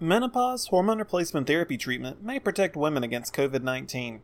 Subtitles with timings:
[0.00, 4.22] Menopause hormone replacement therapy treatment may protect women against COVID 19.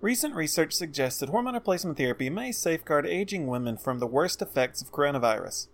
[0.00, 4.80] Recent research suggests that hormone replacement therapy may safeguard aging women from the worst effects
[4.80, 5.66] of coronavirus.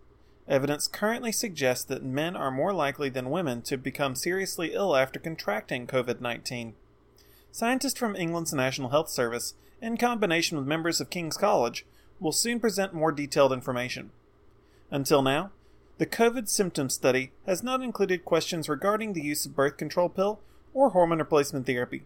[0.49, 5.21] Evidence currently suggests that men are more likely than women to become seriously ill after
[5.21, 6.75] contracting COVID 19.
[7.53, 11.87] Scientists from England's National Health Service, in combination with members of King's College,
[12.19, 14.11] will soon present more detailed information.
[14.91, 15.53] Until now,
[16.01, 20.41] the COVID symptom study has not included questions regarding the use of birth control pill
[20.73, 22.05] or hormone replacement therapy.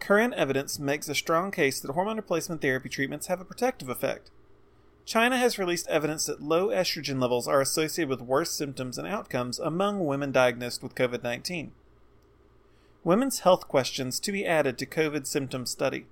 [0.00, 4.30] Current evidence makes a strong case that hormone replacement therapy treatments have a protective effect.
[5.04, 9.58] China has released evidence that low estrogen levels are associated with worse symptoms and outcomes
[9.58, 11.72] among women diagnosed with COVID 19.
[13.04, 16.06] Women's health questions to be added to COVID symptom study.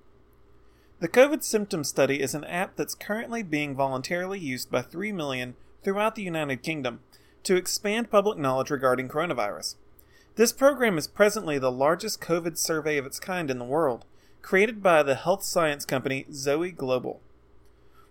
[0.99, 5.55] The COVID symptom study is an app that's currently being voluntarily used by 3 million
[5.83, 7.01] throughout the United Kingdom
[7.43, 9.75] to expand public knowledge regarding coronavirus.
[10.35, 14.05] This program is presently the largest COVID survey of its kind in the world,
[14.41, 17.21] created by the health science company Zoe Global.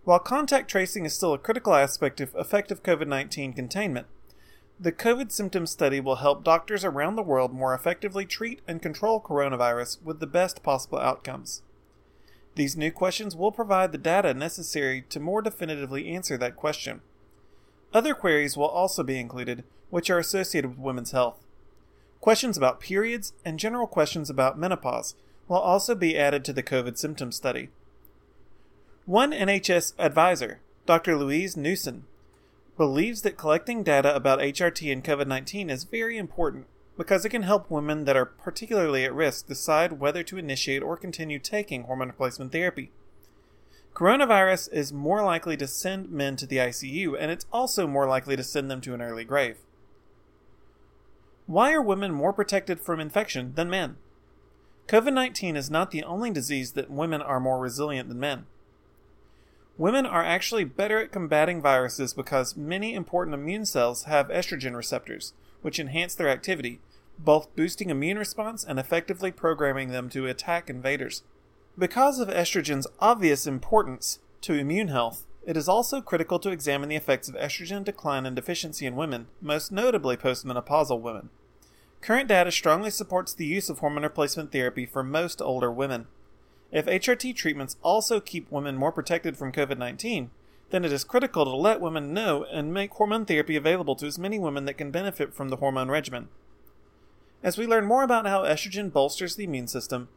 [0.05, 4.07] While contact tracing is still a critical aspect of effective COVID 19 containment,
[4.79, 9.21] the COVID symptom study will help doctors around the world more effectively treat and control
[9.21, 11.63] coronavirus with the best possible outcomes.
[12.57, 17.01] These new questions will provide the data necessary to more definitively answer that question.
[17.95, 21.39] Other queries will also be included, which are associated with women's health.
[22.21, 25.15] Questions about periods and general questions about menopause
[25.49, 27.69] will also be added to the COVID symptom study.
[29.05, 31.17] One NHS advisor, Dr.
[31.17, 32.05] Louise Newson,
[32.77, 37.43] believes that collecting data about HRT and COVID 19 is very important because it can
[37.43, 42.09] help women that are particularly at risk decide whether to initiate or continue taking hormone
[42.09, 42.91] replacement therapy.
[43.95, 48.37] Coronavirus is more likely to send men to the ICU, and it's also more likely
[48.37, 49.59] to send them to an early grave.
[51.47, 53.97] Why are women more protected from infection than men?
[54.89, 58.47] COVID 19 is not the only disease that women are more resilient than men.
[59.77, 65.35] Women are actually better at combating viruses because many important immune cells have estrogen receptors,
[65.61, 66.81] which enhance their activity,
[67.19, 71.23] both boosting immune response and effectively programming them to attack invaders.
[71.79, 76.97] Because of estrogen's obvious importance to immune health, it is also critical to examine the
[76.97, 81.31] effects of estrogen decline and deficiency in women, most notably postmenopausal women.
[82.03, 86.09] Current data strongly supports the use of hormone replacement therapy for most older women.
[86.71, 90.31] If HRT treatments also keep women more protected from COVID 19,
[90.71, 94.19] then it is critical to let women know and make hormone therapy available to as
[94.19, 96.29] many women that can benefit from the hormone regimen.
[97.43, 100.09] As we learn more about how estrogen bolsters the immune system,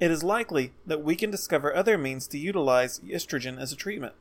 [0.00, 4.14] it is likely that we can discover other means to utilize estrogen as a treatment.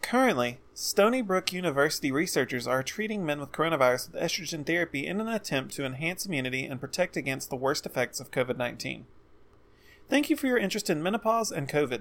[0.00, 5.28] Currently, Stony Brook University researchers are treating men with coronavirus with estrogen therapy in an
[5.28, 9.04] attempt to enhance immunity and protect against the worst effects of COVID 19.
[10.08, 12.00] Thank you for your interest in menopause and COVID.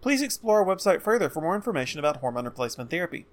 [0.00, 3.26] Please explore our website further for more information about hormone replacement therapy.